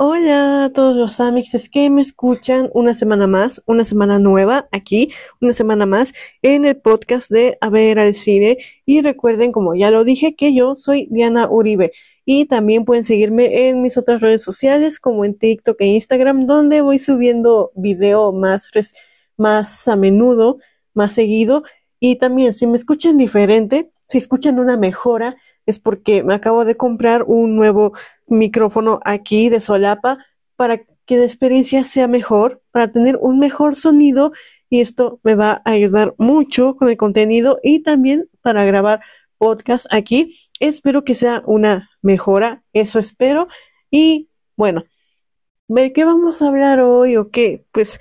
[0.00, 5.10] Hola a todos los amixes que me escuchan una semana más, una semana nueva aquí,
[5.40, 8.58] una semana más en el podcast de A ver al cine.
[8.86, 11.90] Y recuerden, como ya lo dije, que yo soy Diana Uribe.
[12.24, 16.80] Y también pueden seguirme en mis otras redes sociales, como en TikTok e Instagram, donde
[16.80, 18.68] voy subiendo video más,
[19.36, 20.58] más a menudo,
[20.94, 21.64] más seguido.
[21.98, 25.36] Y también, si me escuchan diferente, si escuchan una mejora,
[25.68, 27.92] es porque me acabo de comprar un nuevo
[28.26, 30.24] micrófono aquí de solapa
[30.56, 34.32] para que la experiencia sea mejor, para tener un mejor sonido
[34.70, 39.02] y esto me va a ayudar mucho con el contenido y también para grabar
[39.36, 40.34] podcast aquí.
[40.58, 43.46] Espero que sea una mejora, eso espero.
[43.90, 44.84] Y bueno,
[45.68, 47.66] ¿de qué vamos a hablar hoy o qué?
[47.72, 47.98] Pues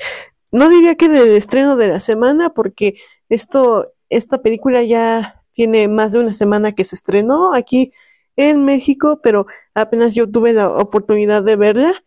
[0.53, 2.95] no diría que del estreno de la semana porque
[3.27, 7.91] esto, esta película ya tiene más de una semana que se estrenó aquí
[8.35, 12.03] en México, pero apenas yo tuve la oportunidad de verla,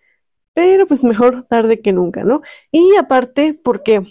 [0.55, 2.42] pero pues mejor tarde que nunca, ¿no?
[2.70, 4.03] Y aparte, porque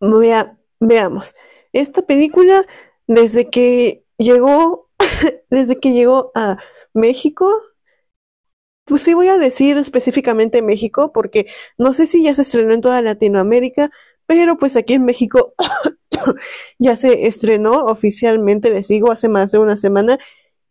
[0.00, 1.34] vea, veamos,
[1.72, 2.66] esta película
[3.06, 4.90] desde que llegó,
[5.50, 6.58] desde que llegó a
[6.94, 7.48] México,
[8.84, 11.46] pues sí voy a decir específicamente México, porque
[11.78, 13.92] no sé si ya se estrenó en toda Latinoamérica,
[14.26, 15.54] pero pues aquí en México
[16.78, 20.18] ya se estrenó oficialmente, les digo, hace más de una semana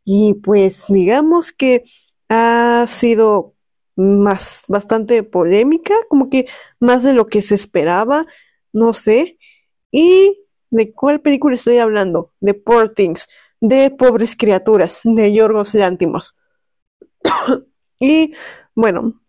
[0.03, 1.83] y pues digamos que
[2.29, 3.55] ha sido
[3.95, 6.47] más bastante polémica, como que
[6.79, 8.25] más de lo que se esperaba,
[8.73, 9.37] no sé.
[9.91, 12.31] ¿Y de cuál película estoy hablando?
[12.39, 13.27] De Poor Things,
[13.59, 16.35] de Pobres Criaturas, de Yorgos Lántimos.
[17.99, 18.33] y
[18.75, 19.21] bueno,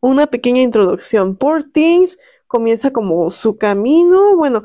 [0.00, 1.36] una pequeña introducción.
[1.36, 4.64] Poor Things comienza como su camino, bueno,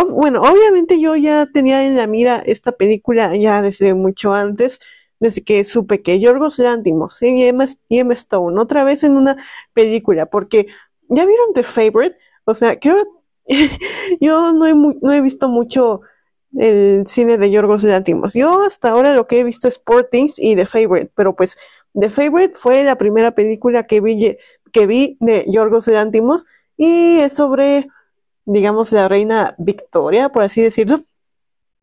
[0.00, 4.80] bueno, obviamente yo ya tenía en la mira esta película ya desde mucho antes,
[5.20, 7.66] desde que supe que Yorgos Lanthimos y Emma,
[8.14, 9.36] Stone otra vez en una
[9.74, 10.66] película, porque
[11.08, 12.96] ya vieron The Favorite, o sea, creo
[14.20, 16.00] yo no he, visto mucho
[16.56, 18.34] el cine de Yorgos Lanthimos.
[18.34, 21.56] Yo hasta ahora lo que he visto es Poor y The Favorite, pero pues
[21.98, 24.38] The Favorite fue la primera película que vi,
[24.72, 26.44] que vi de Yorgos Lanthimos
[26.76, 27.88] y es sobre
[28.44, 31.04] digamos, la reina Victoria, por así decirlo,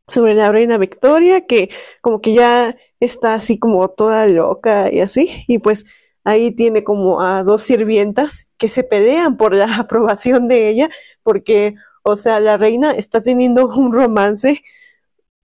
[0.08, 5.44] sobre la reina Victoria, que como que ya está así como toda loca y así,
[5.46, 5.86] y pues
[6.24, 10.90] ahí tiene como a dos sirvientas que se pelean por la aprobación de ella,
[11.22, 14.62] porque, o sea, la reina está teniendo un romance,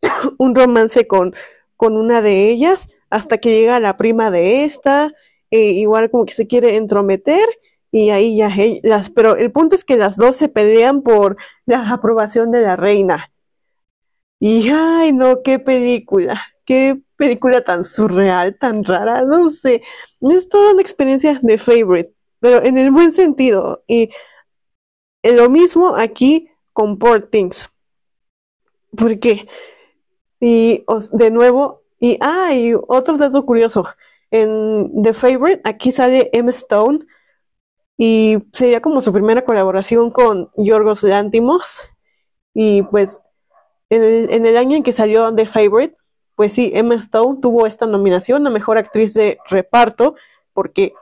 [0.38, 1.34] un romance con,
[1.76, 5.12] con una de ellas, hasta que llega la prima de esta,
[5.50, 7.46] e igual como que se quiere entrometer,
[7.92, 8.50] y ahí ya
[8.82, 11.36] las, pero el punto es que las dos se pelean por
[11.66, 13.30] la aprobación de la reina.
[14.40, 19.82] Y ay, no, qué película, qué película tan surreal, tan rara, no sé.
[20.22, 23.84] Es toda una experiencia de favorite, pero en el buen sentido.
[23.86, 24.10] Y
[25.22, 27.68] lo mismo aquí con Poor Things.
[28.96, 29.46] Porque,
[30.40, 33.86] y de nuevo, y hay otro dato curioso.
[34.30, 37.00] En The Favorite, aquí sale Emma Stone
[38.04, 41.88] y sería como su primera colaboración con Yorgos Lantimos.
[42.52, 43.20] Y pues
[43.90, 45.96] en el, año en que salió The Favorite,
[46.34, 50.16] pues sí, Emma Stone tuvo esta nominación a Mejor Actriz de Reparto,
[50.52, 50.94] porque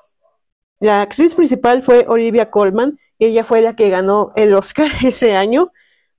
[0.79, 5.35] la actriz principal fue Olivia Colman, y ella fue la que ganó el Oscar ese
[5.35, 5.73] año,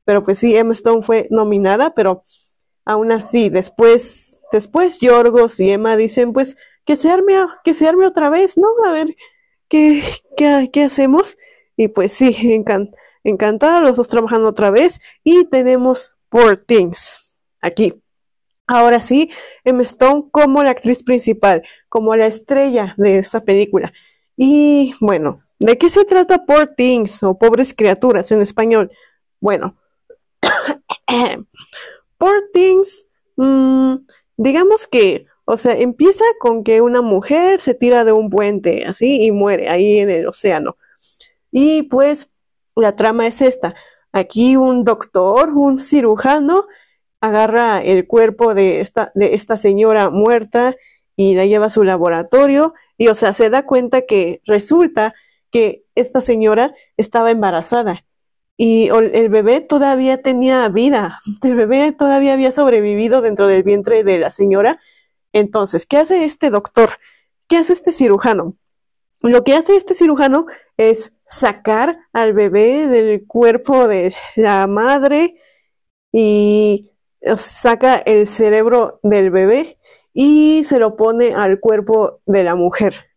[0.03, 2.23] pero pues sí, Emma Stone fue nominada, pero
[2.85, 8.07] aún así, después, después Yorgos y Emma dicen, pues, que se arme, que se arme
[8.07, 8.67] otra vez, ¿no?
[8.87, 9.15] A ver,
[9.71, 11.37] ¿qué, qué, hacemos?
[11.77, 12.37] Y pues sí,
[13.23, 17.17] encantada, los dos trabajando otra vez y tenemos Poor Things
[17.61, 17.95] aquí.
[18.67, 19.31] Ahora sí,
[19.63, 23.91] Emma Stone como la actriz principal, como la estrella de esta película.
[24.37, 28.91] Y bueno, ¿de qué se trata Poor Things o Pobres Criaturas en español?
[29.39, 29.77] Bueno,
[32.17, 33.07] Poor Things,
[33.37, 33.95] mm,
[34.37, 39.23] digamos que o sea, empieza con que una mujer se tira de un puente así
[39.23, 40.77] y muere ahí en el océano.
[41.51, 42.29] Y pues
[42.75, 43.75] la trama es esta.
[44.11, 46.67] Aquí un doctor, un cirujano,
[47.21, 50.75] agarra el cuerpo de esta, de esta señora muerta
[51.15, 55.13] y la lleva a su laboratorio y o sea, se da cuenta que resulta
[55.51, 58.05] que esta señora estaba embarazada
[58.57, 64.19] y el bebé todavía tenía vida, el bebé todavía había sobrevivido dentro del vientre de
[64.19, 64.79] la señora
[65.33, 66.97] entonces, ¿qué hace este doctor?
[67.47, 68.55] ¿Qué hace este cirujano?
[69.21, 70.47] Lo que hace este cirujano
[70.77, 75.39] es sacar al bebé del cuerpo de la madre
[76.11, 76.89] y
[77.37, 79.77] saca el cerebro del bebé
[80.13, 83.11] y se lo pone al cuerpo de la mujer.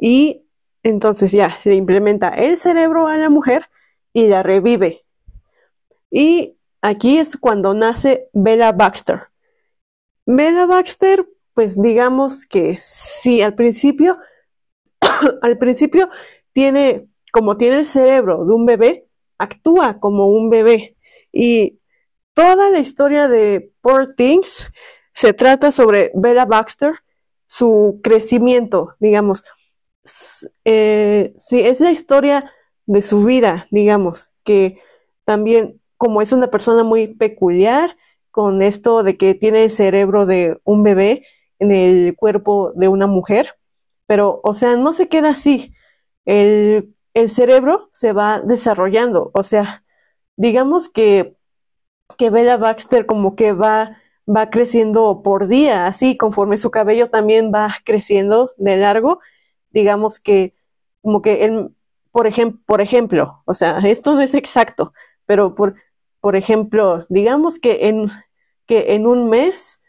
[0.00, 0.46] Y
[0.82, 3.68] entonces ya le implementa el cerebro a la mujer
[4.12, 5.04] y la revive.
[6.10, 9.28] Y aquí es cuando nace Bella Baxter.
[10.26, 14.18] Bella Baxter, pues digamos que sí, al principio,
[15.42, 16.08] al principio
[16.52, 19.06] tiene, como tiene el cerebro de un bebé,
[19.38, 20.96] actúa como un bebé.
[21.32, 21.80] Y
[22.34, 24.68] toda la historia de Poor Things
[25.12, 26.94] se trata sobre Bella Baxter,
[27.46, 29.44] su crecimiento, digamos.
[30.64, 32.52] Eh, sí, es la historia
[32.86, 34.80] de su vida, digamos, que
[35.24, 37.96] también como es una persona muy peculiar,
[38.34, 41.24] con esto de que tiene el cerebro de un bebé
[41.60, 43.54] en el cuerpo de una mujer,
[44.06, 45.72] pero, o sea, no se queda así.
[46.24, 49.84] El, el cerebro se va desarrollando, o sea,
[50.34, 51.36] digamos que,
[52.18, 57.52] que Bella Baxter como que va, va creciendo por día, así conforme su cabello también
[57.54, 59.20] va creciendo de largo,
[59.70, 60.56] digamos que
[61.02, 61.70] como que él,
[62.10, 62.28] por,
[62.66, 64.92] por ejemplo, o sea, esto no es exacto,
[65.24, 65.76] pero por,
[66.20, 68.10] por ejemplo, digamos que en,
[68.66, 69.80] que en un mes,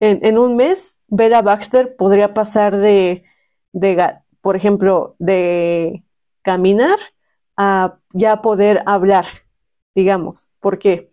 [0.00, 3.24] en, un mes, Bella Baxter podría pasar de,
[3.72, 6.04] de, por ejemplo, de
[6.42, 6.98] caminar
[7.56, 9.26] a ya poder hablar,
[9.94, 11.08] digamos, porque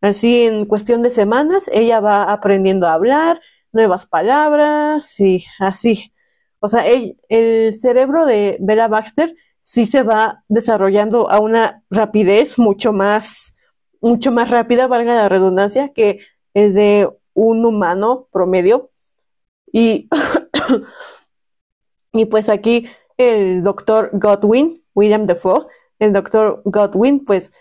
[0.00, 3.40] así en cuestión de semanas ella va aprendiendo a hablar,
[3.72, 6.12] nuevas palabras y así.
[6.60, 12.92] O sea, el cerebro de Bella Baxter sí se va desarrollando a una rapidez mucho
[12.92, 13.54] más,
[14.00, 16.20] mucho más rápida, valga la redundancia, que
[16.54, 18.90] el de un humano promedio.
[19.72, 20.08] Y,
[22.12, 25.66] y pues aquí el doctor Godwin, William Defoe,
[25.98, 27.52] el doctor Godwin, pues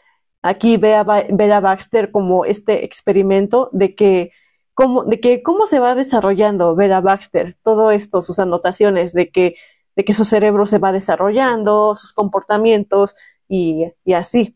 [0.41, 4.31] aquí ve a, ve a Baxter como este experimento de que
[4.73, 9.55] cómo, de que cómo se va desarrollando Vera Baxter, todo esto, sus anotaciones, de que
[9.99, 13.15] de que su cerebro se va desarrollando, sus comportamientos
[13.49, 14.55] y, así.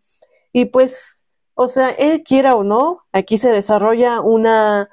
[0.54, 1.23] Y pues,
[1.56, 4.90] o sea, él quiera o no, aquí se desarrolla una,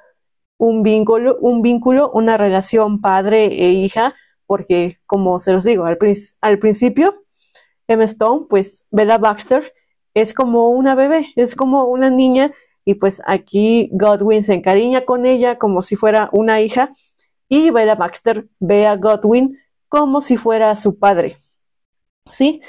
[0.57, 4.15] un vínculo, un vínculo, una relación padre e hija,
[4.45, 5.97] porque como se los digo, al,
[6.41, 7.23] al principio,
[7.87, 9.73] Emma Stone, pues Bella Baxter
[10.13, 12.51] es como una bebé, es como una niña,
[12.85, 16.91] y pues aquí Godwin se encariña con ella como si fuera una hija,
[17.49, 19.57] y Bella Baxter ve a Godwin
[19.89, 21.37] como si fuera su padre.
[22.29, 22.61] ¿Sí?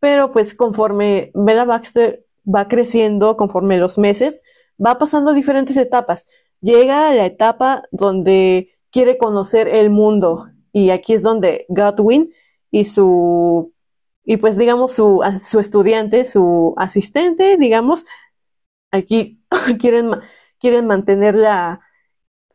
[0.00, 4.42] Pero pues conforme Bella Baxter va creciendo, conforme los meses,
[4.84, 6.26] va pasando diferentes etapas.
[6.60, 12.32] Llega a la etapa donde quiere conocer el mundo y aquí es donde Godwin
[12.70, 13.72] y su
[14.26, 18.04] y pues digamos su, su estudiante, su asistente, digamos,
[18.90, 19.40] aquí
[19.80, 20.10] quieren,
[20.58, 21.80] quieren mantenerla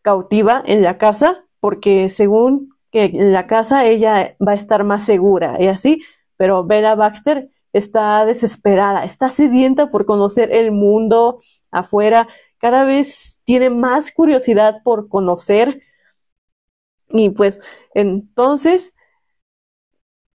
[0.01, 5.05] cautiva en la casa porque según que en la casa ella va a estar más
[5.05, 6.03] segura y así,
[6.35, 11.39] pero Bella Baxter está desesperada, está sedienta por conocer el mundo
[11.71, 12.27] afuera,
[12.57, 15.81] cada vez tiene más curiosidad por conocer
[17.09, 17.59] y pues
[17.93, 18.93] entonces,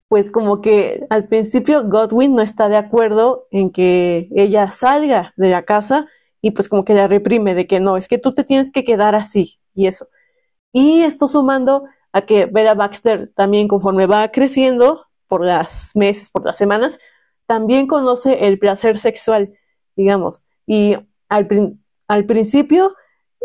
[0.09, 5.51] pues como que al principio Godwin no está de acuerdo en que ella salga de
[5.51, 6.07] la casa
[6.41, 8.85] y pues como que la reprime de que no, es que tú te tienes que
[8.85, 10.09] quedar así y eso.
[10.73, 16.45] Y esto sumando a que Vera Baxter también conforme va creciendo por las meses, por
[16.45, 16.99] las semanas,
[17.47, 19.55] también conoce el placer sexual,
[19.97, 20.45] digamos.
[20.67, 20.97] Y
[21.29, 22.95] al, al principio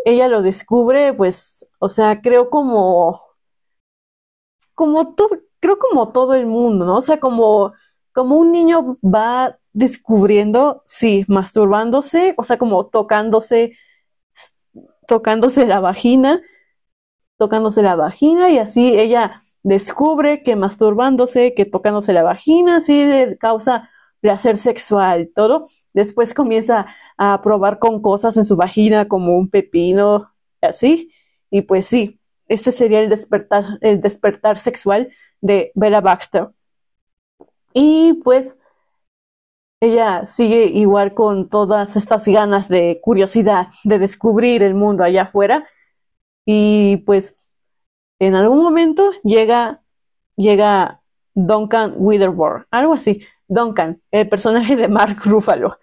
[0.06, 3.22] ella lo descubre, pues, o sea, creo como,
[4.74, 6.98] como todo, creo como todo el mundo, ¿no?
[6.98, 7.74] O sea, como,
[8.14, 13.78] como un niño va descubriendo, sí, masturbándose, o sea, como tocándose,
[15.08, 16.42] tocándose la vagina,
[17.38, 23.38] tocándose la vagina y así ella descubre que masturbándose, que tocándose la vagina, sí le
[23.38, 23.90] causa
[24.22, 25.66] placer sexual, todo.
[25.94, 26.88] Después comienza
[27.18, 31.12] a probar con cosas en su vagina como un pepino, así.
[31.50, 35.10] Y pues sí, este sería el despertar, el despertar sexual
[35.42, 36.50] de Bella Baxter.
[37.74, 38.58] Y pues
[39.82, 45.68] ella sigue igual con todas estas ganas de curiosidad, de descubrir el mundo allá afuera
[46.46, 47.36] y pues
[48.22, 49.82] en algún momento llega,
[50.36, 51.02] llega
[51.34, 53.26] Duncan Witherboard, algo así.
[53.48, 55.80] Duncan, el personaje de Mark Ruffalo.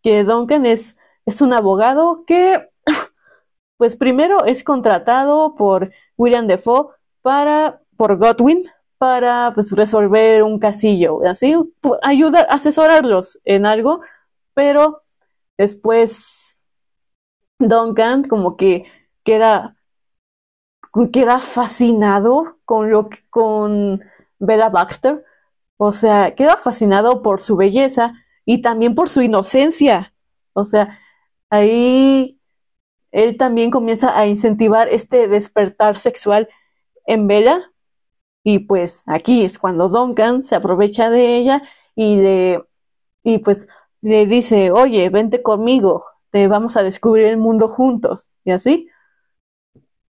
[0.00, 0.96] Que Duncan es,
[1.26, 2.70] es un abogado que,
[3.78, 11.18] pues primero es contratado por William Defoe para, por Godwin, para pues, resolver un casillo,
[11.26, 11.56] así,
[12.02, 14.02] ayudar, asesorarlos en algo,
[14.54, 14.98] pero
[15.58, 16.56] después
[17.58, 18.84] Duncan como que
[19.24, 19.74] queda
[21.12, 24.02] queda fascinado con lo que, con
[24.38, 25.24] Bella Baxter.
[25.76, 30.14] O sea, queda fascinado por su belleza y también por su inocencia.
[30.52, 30.98] O sea,
[31.50, 32.38] ahí
[33.10, 36.48] él también comienza a incentivar este despertar sexual
[37.06, 37.72] en Bella.
[38.44, 41.62] Y pues aquí es cuando Duncan se aprovecha de ella
[41.94, 42.64] y le,
[43.22, 43.68] y pues
[44.00, 48.28] le dice, oye, vente conmigo, te vamos a descubrir el mundo juntos.
[48.44, 48.88] Y así.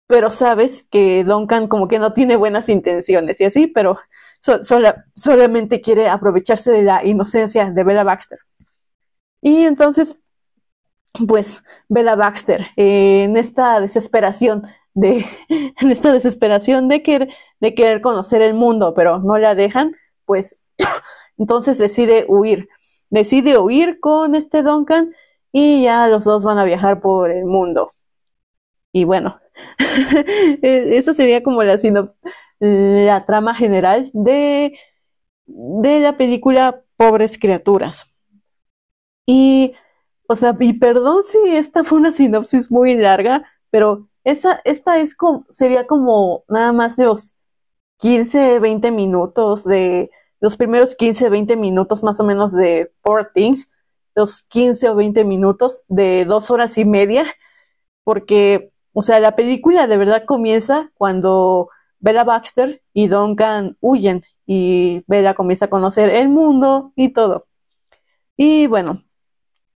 [0.08, 3.98] Pero sabes que Duncan como que no tiene buenas intenciones y así, pero
[5.14, 8.40] solamente quiere aprovecharse de la inocencia de Bella Baxter.
[9.40, 10.18] Y entonces
[11.26, 14.62] pues Bella Baxter, eh, en esta desesperación
[14.94, 17.28] de, en esta desesperación de querer,
[17.60, 20.56] de querer conocer el mundo, pero no la dejan, pues
[21.38, 22.68] entonces decide huir.
[23.10, 25.14] Decide huir con este Duncan
[25.50, 27.92] y ya los dos van a viajar por el mundo.
[28.92, 29.40] Y bueno,
[30.62, 31.78] esa sería como la,
[32.60, 34.78] la trama general de,
[35.46, 38.06] de la película Pobres Criaturas.
[39.26, 39.74] Y
[40.28, 45.16] o sea, y perdón si esta fue una sinopsis muy larga, pero esa, esta es
[45.48, 47.34] sería como nada más de los
[47.98, 50.10] 15, 20 minutos de,
[50.40, 53.70] los primeros 15, 20 minutos más o menos de Poor Things,
[54.14, 57.26] los 15 o 20 minutos de dos horas y media,
[58.04, 65.04] porque, o sea, la película de verdad comienza cuando Bella Baxter y Duncan huyen y
[65.06, 67.46] Bella comienza a conocer el mundo y todo.
[68.36, 69.04] Y bueno,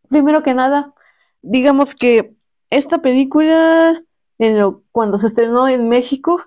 [0.09, 0.93] primero que nada,
[1.41, 2.35] digamos que
[2.69, 4.03] esta película,
[4.39, 6.43] en lo, cuando se estrenó en México,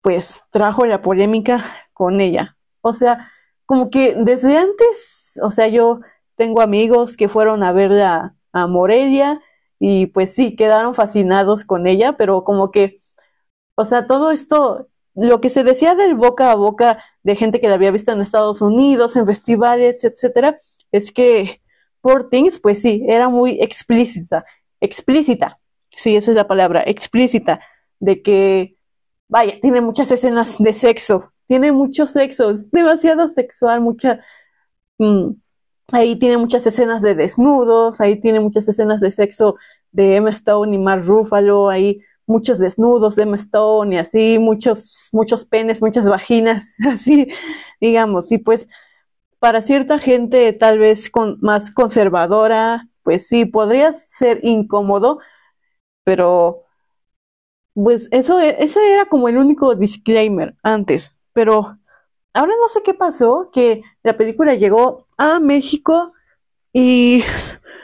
[0.00, 2.56] pues trajo la polémica con ella.
[2.80, 3.30] O sea,
[3.64, 6.00] como que desde antes, o sea, yo
[6.34, 9.40] tengo amigos que fueron a verla a Morelia
[9.84, 12.98] y pues sí, quedaron fascinados con ella, pero como que,
[13.74, 17.66] o sea, todo esto, lo que se decía del boca a boca de gente que
[17.66, 20.56] la había visto en Estados Unidos, en festivales, etcétera,
[20.92, 21.60] es que
[22.00, 24.44] Poor Things, pues sí, era muy explícita,
[24.80, 25.58] explícita,
[25.90, 27.60] sí, esa es la palabra, explícita,
[27.98, 28.76] de que,
[29.28, 34.20] vaya, tiene muchas escenas de sexo, tiene mucho sexo, es demasiado sexual, mucha,
[34.98, 35.30] mm,
[35.92, 39.56] ahí tiene muchas escenas de desnudos, ahí tiene muchas escenas de sexo
[39.92, 45.08] de Emma Stone y Mark Ruffalo, ahí muchos desnudos de Emma Stone y así, muchos,
[45.12, 47.28] muchos penes, muchas vaginas, así,
[47.80, 48.68] digamos, y pues
[49.38, 55.18] para cierta gente tal vez con, más conservadora, pues sí, podría ser incómodo,
[56.04, 56.64] pero
[57.74, 61.78] pues eso, ese era como el único disclaimer antes, pero
[62.34, 66.12] ahora no sé qué pasó, que la película llegó a México
[66.72, 67.24] y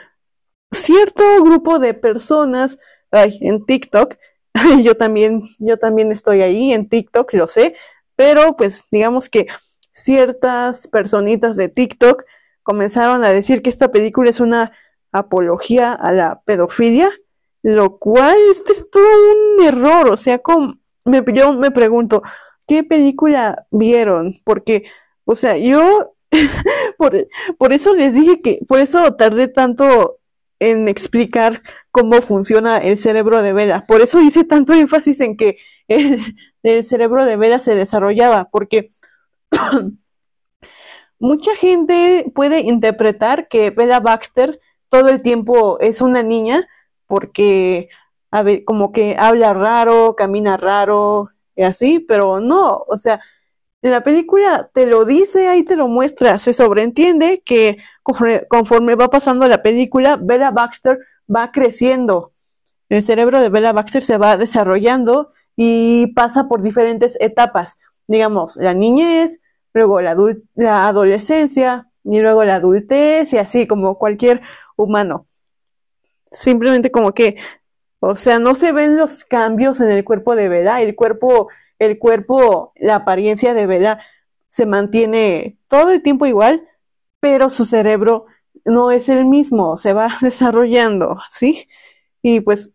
[0.71, 2.79] cierto grupo de personas,
[3.11, 4.15] ay, en TikTok,
[4.83, 7.75] yo también, yo también estoy ahí en TikTok, lo sé,
[8.15, 9.47] pero pues digamos que
[9.91, 12.23] ciertas personitas de TikTok
[12.63, 14.71] comenzaron a decir que esta película es una
[15.11, 17.11] apología a la pedofilia,
[17.61, 20.41] lo cual este es todo un error, o sea,
[21.05, 22.21] me, yo me pregunto,
[22.69, 24.35] ¿qué película vieron?
[24.45, 24.85] Porque,
[25.25, 26.13] o sea, yo,
[26.97, 30.19] por, por eso les dije que, por eso tardé tanto
[30.59, 33.85] en explicar cómo funciona el cerebro de Vela.
[33.87, 35.57] Por eso hice tanto énfasis en que
[35.87, 36.35] el,
[36.85, 38.91] cerebro de Vela se desarrollaba, porque
[41.21, 46.69] Mucha gente puede interpretar que Bella Baxter todo el tiempo es una niña
[47.07, 47.89] porque
[48.65, 53.19] como que habla raro, camina raro y así, pero no, o sea,
[53.81, 57.79] en la película te lo dice, ahí te lo muestra, se sobreentiende que
[58.47, 60.99] conforme va pasando la película, Bella Baxter
[61.33, 62.31] va creciendo.
[62.87, 67.77] El cerebro de Bella Baxter se va desarrollando y pasa por diferentes etapas.
[68.07, 69.41] Digamos, la niñez,
[69.73, 70.15] luego la,
[70.55, 74.39] la adolescencia y luego la adultez y así como cualquier
[74.77, 75.27] humano.
[76.31, 77.35] Simplemente como que,
[77.99, 81.99] o sea, no se ven los cambios en el cuerpo de Bella, el cuerpo, el
[81.99, 83.99] cuerpo, la apariencia de Bella
[84.47, 86.67] se mantiene todo el tiempo igual,
[87.19, 88.25] pero su cerebro
[88.65, 91.67] no es el mismo, se va desarrollando, ¿sí?
[92.21, 92.71] Y pues,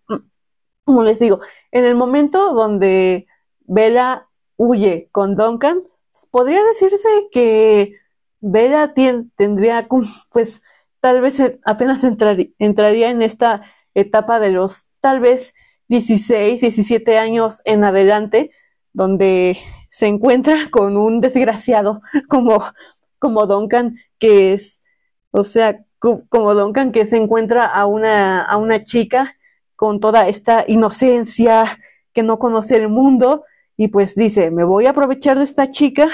[0.85, 1.40] como les digo,
[1.73, 3.26] en el momento donde
[3.61, 5.83] Bella huye con Duncan,
[6.31, 7.97] podría decirse que
[8.40, 8.95] Bella
[9.37, 9.88] tendría,
[10.31, 10.62] pues,
[11.00, 13.62] tal vez apenas entraría en esta
[13.95, 15.55] etapa de los tal vez
[15.89, 18.51] 16, 17 años en adelante,
[18.93, 19.59] donde
[19.91, 22.65] se encuentra con un desgraciado como,
[23.19, 24.83] como Duncan, que es,
[25.31, 25.85] o sea,
[26.29, 29.37] como Duncan que se encuentra a una, a una chica
[29.77, 31.79] con toda esta inocencia
[32.13, 33.45] que no conoce el mundo
[33.77, 36.09] y pues dice, me voy a aprovechar de esta chica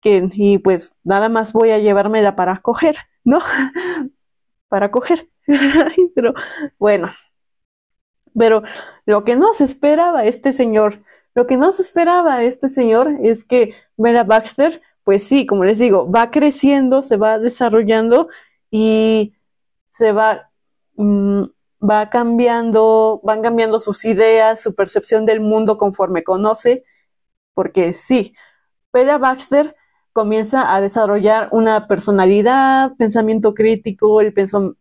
[0.00, 3.40] que, y pues nada más voy a llevármela para coger, ¿no?
[4.74, 5.30] para coger.
[6.16, 6.34] pero
[6.80, 7.12] bueno,
[8.36, 8.64] pero
[9.06, 13.44] lo que no se esperaba este señor, lo que no se esperaba este señor es
[13.44, 18.26] que Bella Baxter, pues sí, como les digo, va creciendo, se va desarrollando
[18.68, 19.36] y
[19.90, 20.50] se va,
[20.96, 21.44] mm,
[21.88, 26.82] va cambiando, van cambiando sus ideas, su percepción del mundo conforme conoce,
[27.54, 28.34] porque sí,
[28.92, 29.76] Bella Baxter
[30.14, 34.32] comienza a desarrollar una personalidad, pensamiento crítico, el,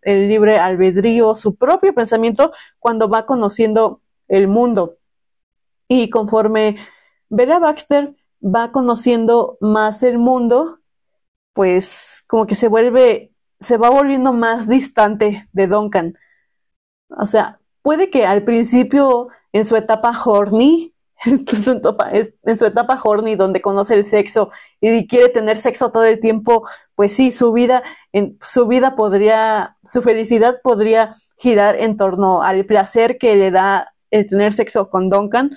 [0.03, 4.97] el libre albedrío, su propio pensamiento cuando va conociendo el mundo.
[5.87, 6.77] Y conforme
[7.29, 10.77] Vera Baxter va conociendo más el mundo,
[11.53, 16.15] pues como que se vuelve, se va volviendo más distante de Duncan.
[17.09, 20.92] O sea, puede que al principio, en su etapa horny,
[21.25, 21.71] en su,
[22.65, 24.49] etapa, en horny, donde conoce el sexo
[24.81, 29.77] y quiere tener sexo todo el tiempo, pues sí, su vida, en, su vida podría,
[29.85, 35.09] su felicidad podría girar en torno al placer que le da el tener sexo con
[35.09, 35.51] Duncan,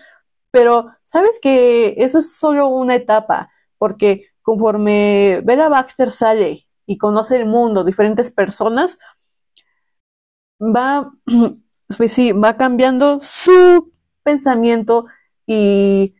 [0.50, 7.36] pero sabes que eso es solo una etapa, porque conforme Bella Baxter sale y conoce
[7.36, 8.98] el mundo, diferentes personas,
[10.60, 11.12] va,
[11.96, 13.92] pues sí, va cambiando su
[14.22, 15.06] pensamiento
[15.46, 16.14] y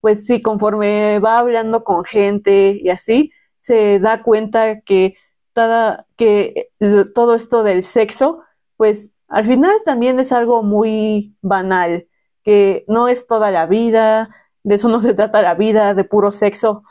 [0.00, 5.16] pues sí, conforme va hablando con gente y así, se da cuenta que,
[6.16, 6.70] que
[7.14, 8.42] todo esto del sexo,
[8.76, 12.08] pues al final también es algo muy banal,
[12.42, 14.30] que no es toda la vida,
[14.62, 16.82] de eso no se trata la vida, de puro sexo.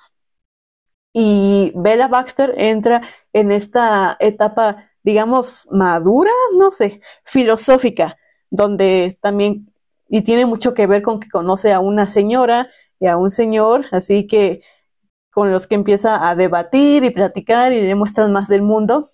[1.13, 3.01] Y Bella Baxter entra
[3.33, 8.17] en esta etapa, digamos, madura, no sé, filosófica,
[8.49, 9.73] donde también
[10.09, 13.85] y tiene mucho que ver con que conoce a una señora y a un señor,
[13.91, 14.61] así que
[15.31, 19.07] con los que empieza a debatir y platicar y le muestran más del mundo,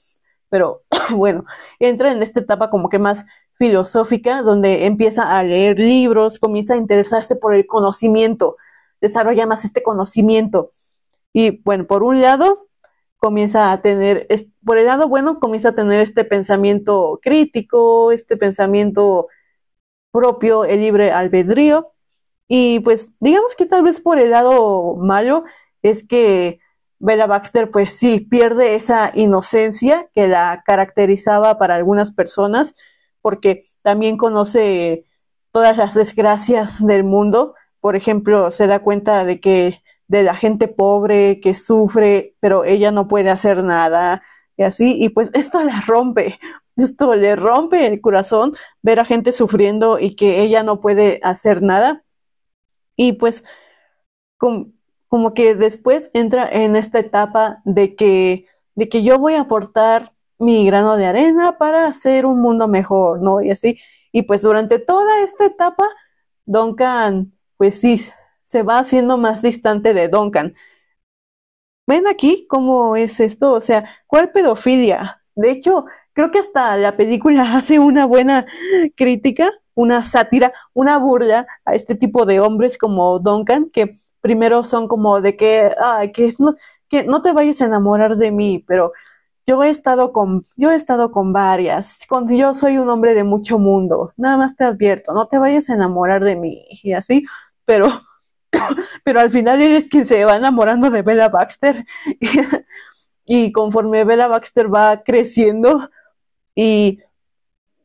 [0.49, 0.83] pero
[1.15, 1.45] bueno,
[1.79, 3.25] entra en esta etapa como que más
[3.57, 8.57] filosófica, donde empieza a leer libros, comienza a interesarse por el conocimiento,
[9.01, 10.71] desarrolla más este conocimiento.
[11.33, 12.67] Y bueno, por un lado,
[13.17, 14.27] comienza a tener,
[14.65, 19.27] por el lado bueno, comienza a tener este pensamiento crítico, este pensamiento
[20.13, 21.91] propio, el libre albedrío.
[22.47, 25.43] Y pues digamos que tal vez por el lado malo
[25.81, 26.59] es que
[26.99, 32.75] Bella Baxter pues sí pierde esa inocencia que la caracterizaba para algunas personas
[33.21, 35.05] porque también conoce
[35.51, 37.55] todas las desgracias del mundo.
[37.79, 42.91] Por ejemplo, se da cuenta de que de la gente pobre que sufre, pero ella
[42.91, 44.21] no puede hacer nada
[44.57, 46.39] y así, y pues esto la rompe,
[46.75, 51.61] esto le rompe el corazón ver a gente sufriendo y que ella no puede hacer
[51.61, 52.03] nada.
[52.95, 53.43] Y pues
[54.37, 60.13] como que después entra en esta etapa de que, de que yo voy a aportar
[60.37, 63.41] mi grano de arena para hacer un mundo mejor, ¿no?
[63.41, 63.79] Y así.
[64.11, 65.87] Y pues durante toda esta etapa,
[66.45, 68.01] Duncan, pues sí,
[68.39, 70.55] se va haciendo más distante de Duncan.
[71.85, 73.53] ¿Ven aquí cómo es esto?
[73.53, 75.21] O sea, ¿cuál pedofilia?
[75.35, 78.45] De hecho, creo que hasta la película hace una buena
[78.95, 84.87] crítica, una sátira, una burla a este tipo de hombres como Duncan, que primero son
[84.87, 86.55] como de que, ay, que no,
[86.87, 88.93] que no te vayas a enamorar de mí, pero
[89.45, 93.25] yo he estado con, yo he estado con varias, con, yo soy un hombre de
[93.25, 97.25] mucho mundo, nada más te advierto, no te vayas a enamorar de mí, y así,
[97.65, 97.89] pero,
[99.03, 101.85] pero al final eres quien se va enamorando de Bella Baxter,
[103.25, 105.89] y conforme Bella Baxter va creciendo,
[106.55, 106.99] y,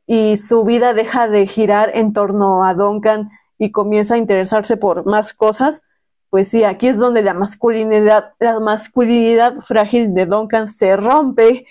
[0.06, 5.06] y su vida deja de girar en torno a Duncan y comienza a interesarse por
[5.06, 5.82] más cosas,
[6.30, 11.66] pues sí, aquí es donde la masculinidad, la masculinidad frágil de Duncan se rompe,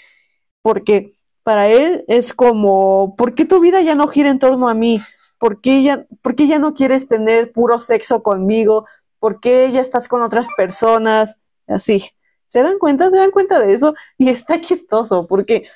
[0.62, 4.74] porque para él es como, ¿por qué tu vida ya no gira en torno a
[4.74, 5.02] mí?
[5.40, 8.86] ¿Por qué ya, por qué no quieres tener puro sexo conmigo?
[9.20, 11.38] ¿Por qué ya estás con otras personas?
[11.68, 12.10] Así.
[12.46, 13.10] ¿Se dan cuenta?
[13.10, 13.94] ¿Se dan cuenta de eso?
[14.18, 15.68] Y está chistoso, porque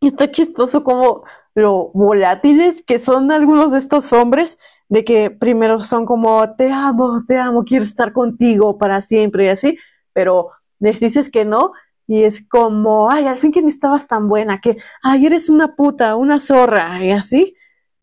[0.00, 6.06] está chistoso como lo volátiles que son algunos de estos hombres, de que primero son
[6.06, 9.78] como, te amo, te amo, quiero estar contigo para siempre y así,
[10.12, 11.72] pero les dices que no
[12.06, 15.76] y es como, ay, al fin que ni estabas tan buena, que, ay, eres una
[15.76, 17.54] puta, una zorra y así,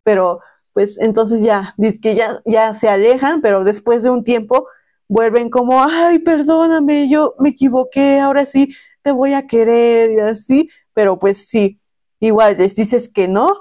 [0.04, 0.40] pero
[0.78, 4.68] pues entonces ya, dice que ya, ya se alejan, pero después de un tiempo
[5.08, 10.70] vuelven como, ay, perdóname, yo me equivoqué, ahora sí te voy a querer y así,
[10.94, 11.80] pero pues sí,
[12.20, 13.56] igual les dices que no,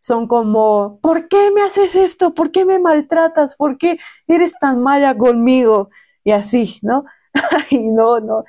[0.00, 2.32] son como, ¿por qué me haces esto?
[2.32, 3.54] ¿Por qué me maltratas?
[3.54, 5.90] ¿Por qué eres tan mala conmigo?
[6.24, 7.04] Y así, ¿no?
[7.70, 8.44] Ay, no, no,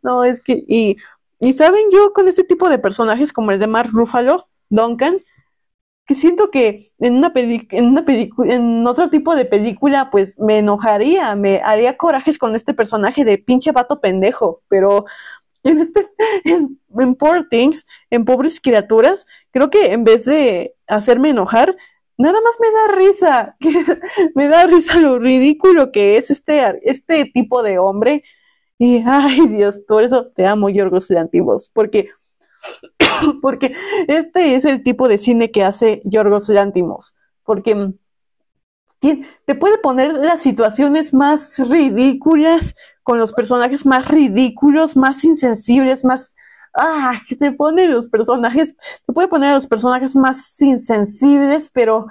[0.00, 0.96] no, es que, y,
[1.40, 5.16] y saben, yo con este tipo de personajes como el de Mark Ruffalo, Duncan,
[6.06, 8.04] que siento que en una en una
[8.46, 13.38] en otro tipo de película, pues me enojaría, me haría corajes con este personaje de
[13.38, 15.06] pinche vato pendejo, pero
[15.64, 16.06] en este,
[16.44, 21.74] en, en Poor Things, en Pobres Criaturas, creo que en vez de hacerme enojar,
[22.18, 23.56] nada más me da risa,
[24.34, 28.24] me da risa lo ridículo que es este, este tipo de hombre.
[28.78, 32.10] Y, ay Dios, por eso te amo, Yorgos Lantimos, porque
[33.42, 33.74] porque
[34.08, 37.92] este es el tipo de cine que hace Yorgos Lantimos, porque
[39.44, 46.34] te puede poner las situaciones más ridículas, con los personajes más ridículos, más insensibles, más...
[46.74, 48.74] Ah, te pone los personajes,
[49.06, 52.06] te puede poner a los personajes más insensibles, pero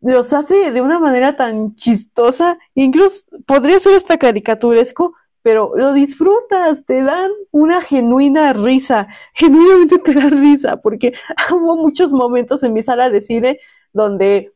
[0.00, 6.84] los hace de una manera tan chistosa, incluso podría ser hasta caricaturesco, pero lo disfrutas,
[6.84, 11.12] te dan una genuina risa, genuinamente te da risa, porque
[11.52, 13.60] hubo muchos momentos en mi sala de cine
[13.92, 14.52] donde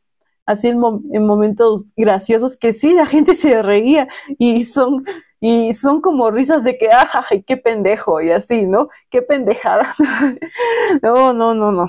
[0.46, 5.04] así en, momentos graciosos que sí la gente se reía y son
[5.40, 9.96] y son como risas de que ay qué pendejo y así no qué pendejadas
[11.02, 11.88] no no no no.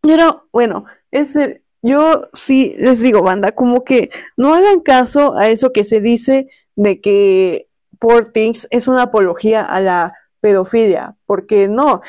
[0.00, 5.72] Pero bueno ese yo sí les digo banda como que no hagan caso a eso
[5.72, 7.68] que se dice de que
[8.02, 12.02] Poor Things es una apología a la pedofilia, porque no,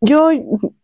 [0.00, 0.30] yo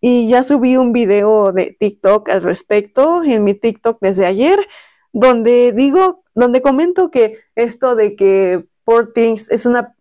[0.02, 4.68] y ya subí un video de TikTok al respecto en mi TikTok desde ayer,
[5.14, 9.94] donde digo, donde comento que esto de que Poor Things es una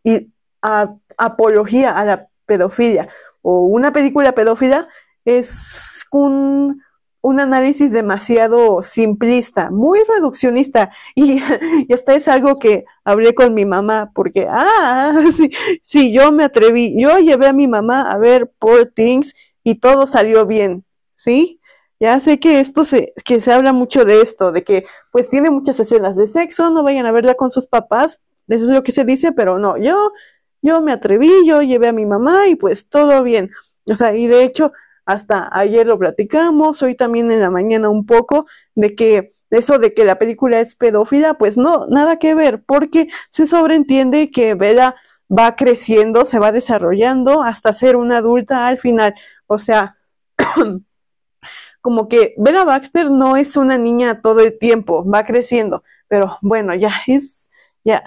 [1.17, 3.07] apología a la pedofilia
[3.41, 4.89] o una película pedófila
[5.23, 6.83] es un
[7.21, 11.41] un análisis demasiado simplista, muy reduccionista, y,
[11.87, 15.51] y, hasta es algo que hablé con mi mamá, porque, ah, sí,
[15.83, 20.07] sí, yo me atreví, yo llevé a mi mamá a ver Poor Things y todo
[20.07, 21.59] salió bien, ¿sí?
[21.99, 25.49] Ya sé que esto se, que se habla mucho de esto, de que pues tiene
[25.49, 28.93] muchas escenas de sexo, no vayan a verla con sus papás, eso es lo que
[28.93, 30.13] se dice, pero no, yo,
[30.61, 33.51] yo me atreví, yo llevé a mi mamá y pues todo bien.
[33.85, 34.71] O sea, y de hecho,
[35.09, 38.45] hasta ayer lo platicamos, hoy también en la mañana un poco,
[38.75, 43.07] de que eso de que la película es pedófila, pues no, nada que ver, porque
[43.31, 44.95] se sobreentiende que Bella
[45.27, 49.15] va creciendo, se va desarrollando hasta ser una adulta al final.
[49.47, 49.97] O sea,
[51.81, 56.75] como que Bella Baxter no es una niña todo el tiempo, va creciendo, pero bueno,
[56.75, 57.49] ya es,
[57.83, 58.03] ya.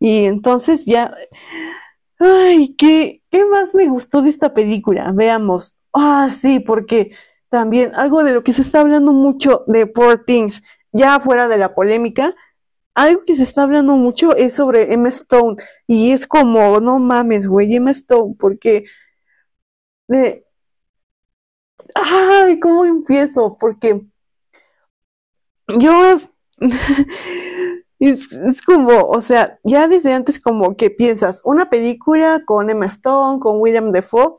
[0.00, 1.14] Y entonces ya,
[2.18, 5.12] ay, ¿qué, qué más me gustó de esta película?
[5.14, 5.75] Veamos.
[5.98, 7.12] Ah, sí, porque
[7.48, 11.56] también algo de lo que se está hablando mucho de Poor Things, ya fuera de
[11.56, 12.34] la polémica,
[12.94, 15.56] algo que se está hablando mucho es sobre Emma Stone.
[15.86, 18.84] Y es como, no mames, güey, Emma Stone, porque...
[21.94, 23.56] ay, ¿cómo empiezo?
[23.58, 24.02] Porque
[25.78, 26.16] yo...
[27.98, 32.86] es, es como, o sea, ya desde antes como que piensas, una película con Emma
[32.86, 34.36] Stone, con William Defoe,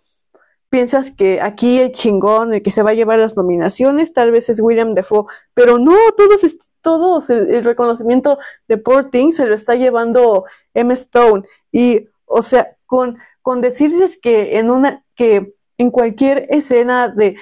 [0.70, 4.50] piensas que aquí el chingón, el que se va a llevar las nominaciones, tal vez
[4.50, 10.46] es William Defoe, pero no, todos, todos el, reconocimiento de Poor se lo está llevando
[10.74, 10.94] M.
[10.94, 11.44] Stone.
[11.72, 17.36] Y, o sea, con, con decirles que en una, que en cualquier escena de,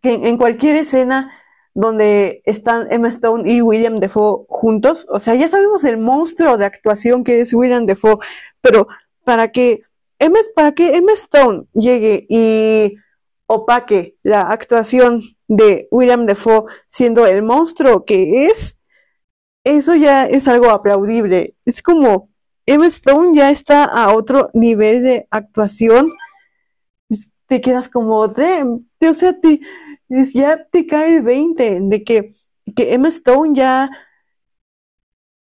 [0.00, 1.32] que en cualquier escena
[1.74, 6.66] donde están Emma Stone y William Defoe juntos, o sea, ya sabemos el monstruo de
[6.66, 8.18] actuación que es William Defoe,
[8.60, 8.86] pero
[9.24, 9.82] para que
[10.54, 12.96] para que Emma Stone llegue y
[13.46, 18.76] opaque la actuación de William Defoe siendo el monstruo que es,
[19.64, 21.54] eso ya es algo aplaudible.
[21.64, 22.30] Es como
[22.66, 26.12] Emma Stone ya está a otro nivel de actuación.
[27.46, 28.64] Te quedas como de,
[29.08, 29.60] o sea, te,
[30.08, 32.30] ya te cae el 20 de que,
[32.74, 33.90] que Stone ya,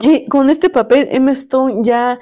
[0.00, 2.18] eh, con este papel, Emma Stone ya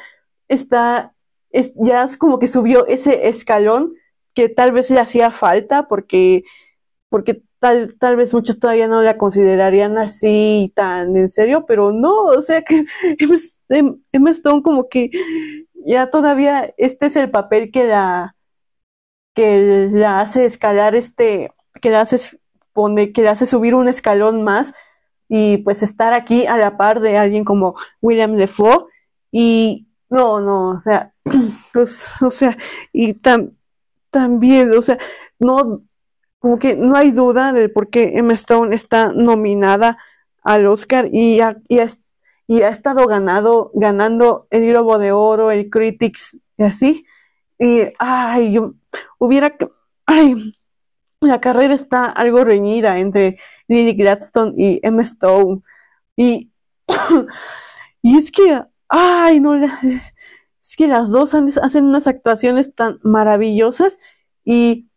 [0.49, 1.12] está
[1.53, 3.95] es, ya es como que subió ese escalón
[4.35, 6.45] que tal vez le hacía falta porque,
[7.09, 12.25] porque tal, tal vez muchos todavía no la considerarían así tan en serio, pero no,
[12.25, 12.85] o sea que
[14.13, 15.11] Emma Stone como que
[15.87, 18.35] ya todavía este es el papel que la
[19.35, 22.39] que la hace escalar este, que la hace
[22.73, 24.73] pone, que la hace subir un escalón más
[25.29, 28.87] y pues estar aquí a la par de alguien como William Defoe
[29.31, 31.12] y no, no, o sea,
[31.73, 32.57] pues, o sea,
[32.93, 33.15] y
[34.11, 34.99] también, o sea,
[35.39, 35.83] no,
[36.39, 39.99] como que no hay duda de por qué Emma Stone está nominada
[40.43, 41.79] al Oscar y ha, y
[42.49, 47.07] y ha estado ganado, ganando el Globo de Oro, el Critics y así.
[47.59, 48.75] Y, ay, yo
[49.19, 49.57] hubiera,
[50.07, 50.55] ay,
[51.21, 55.63] la carrera está algo reñida entre Lily Gladstone y Emma Stone.
[56.17, 56.51] Y,
[58.03, 59.55] y es que, ay, no,
[60.63, 63.99] es que las dos hacen unas actuaciones tan maravillosas
[64.45, 64.89] y,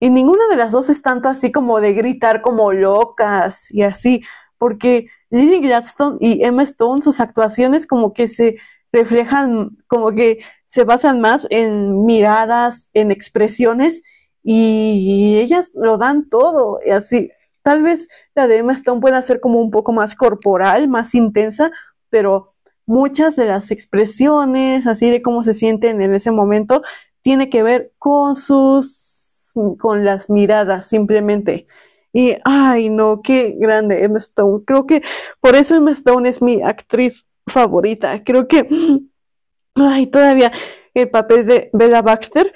[0.00, 4.22] y ninguna de las dos es tanto así como de gritar como locas y así,
[4.58, 8.56] porque Lily Gladstone y Emma Stone, sus actuaciones como que se
[8.92, 14.02] reflejan, como que se basan más en miradas, en expresiones
[14.42, 17.30] y ellas lo dan todo, y así.
[17.62, 21.70] Tal vez la de Emma Stone pueda ser como un poco más corporal, más intensa,
[22.08, 22.48] pero
[22.88, 26.82] muchas de las expresiones, así de cómo se sienten en ese momento,
[27.22, 31.66] tiene que ver con sus, con las miradas, simplemente.
[32.12, 34.64] Y, ay, no, qué grande Emma Stone.
[34.66, 35.02] Creo que
[35.40, 38.24] por eso Emma Stone es mi actriz favorita.
[38.24, 38.66] Creo que,
[39.76, 40.50] ay, todavía
[40.94, 42.52] el papel de Bella Baxter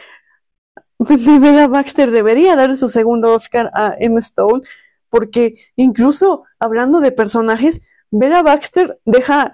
[1.08, 4.62] Bella Baxter debería darle su segundo Oscar a Emma Stone,
[5.08, 9.52] porque incluso hablando de personajes, Bella Baxter deja,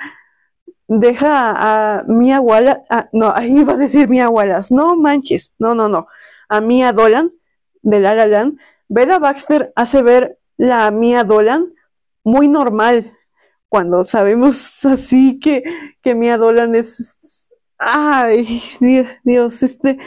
[0.89, 1.53] deja
[1.99, 6.09] a Mia Wallace, no, ahí iba a decir Mia Wallace, no manches, no, no, no,
[6.49, 7.31] a Mia Dolan
[7.83, 11.73] de La La Land, Bella Baxter hace ver la Mia Dolan
[12.25, 13.13] muy normal,
[13.69, 15.63] cuando sabemos así que,
[16.03, 17.19] que Mia Dolan es,
[17.79, 18.63] ay,
[19.25, 19.99] Dios, este,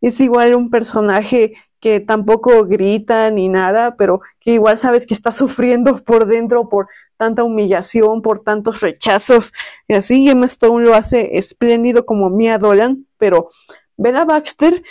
[0.00, 5.32] es igual un personaje que tampoco grita ni nada, pero que igual sabes que está
[5.32, 9.52] sufriendo por dentro por tanta humillación, por tantos rechazos.
[9.86, 13.48] Y así Emma Stone lo hace espléndido como Mia Dolan, pero
[13.96, 14.82] Bella Baxter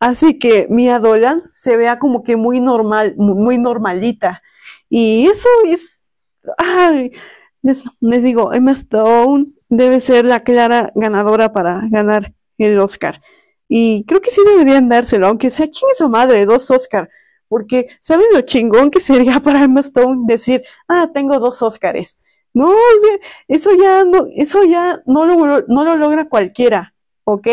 [0.00, 4.42] hace que Mia Dolan se vea como que muy normal, muy normalita.
[4.88, 6.00] Y eso es,
[6.58, 7.12] ay,
[7.62, 13.22] les, les digo, Emma Stone debe ser la clara ganadora para ganar el Oscar.
[13.72, 17.08] Y creo que sí deberían dárselo, aunque sea es su madre, dos Oscar.
[17.46, 22.18] Porque, ¿saben lo chingón que sería para Emma Stone decir, ah, tengo dos Oscars?
[22.52, 22.74] No,
[23.46, 27.46] eso ya no, eso ya no lo, no lo logra cualquiera, ¿ok?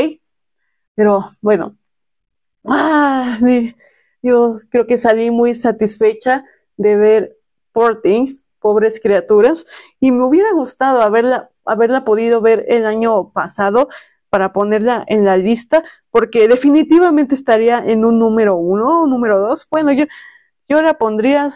[0.95, 1.77] Pero bueno,
[2.65, 3.37] ah,
[4.23, 6.45] Dios, creo que salí muy satisfecha
[6.77, 7.37] de ver
[7.73, 9.67] Poor Things, pobres criaturas,
[9.99, 13.89] y me hubiera gustado haberla, haberla podido ver el año pasado,
[14.37, 19.65] para ponerla en la lista, porque definitivamente estaría en un número uno o número dos.
[19.71, 20.05] Bueno, yo,
[20.69, 21.51] yo la pondría,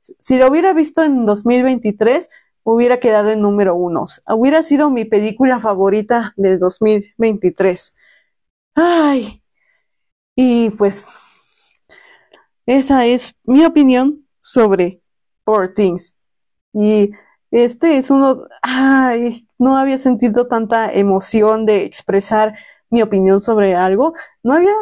[0.00, 2.30] si la hubiera visto en 2023,
[2.62, 4.06] hubiera quedado en número uno.
[4.26, 7.92] Hubiera sido mi película favorita del 2023.
[8.74, 9.42] Ay,
[10.34, 11.06] y pues,
[12.64, 15.02] esa es mi opinión sobre
[15.44, 16.14] Poor Things.
[16.72, 17.10] Y
[17.54, 22.56] este es uno, ay, no había sentido tanta emoción de expresar
[22.90, 24.14] mi opinión sobre algo.
[24.42, 24.74] No había,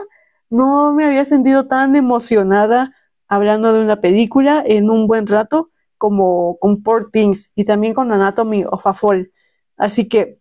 [0.49, 2.95] no me había sentido tan emocionada
[3.29, 8.11] hablando de una película en un buen rato como con Poor Things y también con
[8.11, 9.31] Anatomy of a Fall.
[9.77, 10.39] Así que,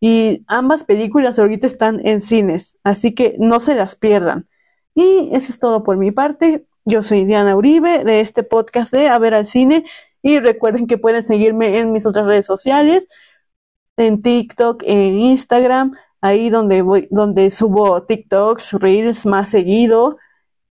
[0.00, 4.48] y ambas películas ahorita están en cines, así que no se las pierdan.
[4.94, 6.64] Y eso es todo por mi parte.
[6.86, 9.84] Yo soy Diana Uribe de este podcast de A ver al cine
[10.24, 13.06] y recuerden que pueden seguirme en mis otras redes sociales,
[13.98, 20.16] en TikTok, en Instagram, ahí donde voy, donde subo TikToks, Reels más seguido.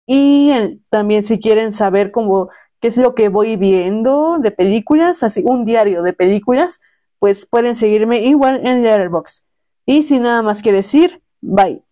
[0.08, 0.52] Y
[0.89, 2.50] también si quieren saber cómo,
[2.82, 6.80] qué es lo que voy viendo de películas, así un diario de películas,
[7.20, 9.44] pues pueden seguirme igual en Letterboxd.
[9.86, 11.84] Y sin nada más que decir, bye.